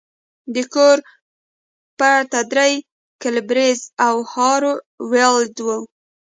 [0.53, 0.97] د کور
[1.99, 2.73] پته درې
[3.21, 4.73] ګیبلز او هارو
[5.11, 5.77] ویلډ وه